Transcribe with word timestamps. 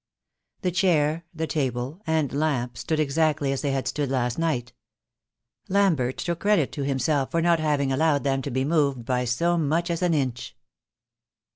The 0.63 0.71
chair, 0.71 1.25
the 1.31 1.45
table, 1.45 2.01
and 2.07 2.33
lamp 2.33 2.75
stood 2.75 2.99
exactly 2.99 3.51
as 3.51 3.61
they 3.61 3.69
had 3.69 3.87
stood 3.87 4.09
last 4.09 4.39
night. 4.39 4.73
Lambert 5.69 6.17
took 6.17 6.39
credit 6.39 6.71
to 6.71 6.83
himself 6.83 7.29
for 7.29 7.39
not 7.39 7.59
having 7.59 7.91
allowed 7.91 8.23
them 8.23 8.41
to 8.41 8.49
be 8.49 8.65
moved 8.65 9.05
by 9.05 9.25
so 9.25 9.59
much 9.59 9.91
as 9.91 10.01
an 10.01 10.15
inch. 10.15 10.55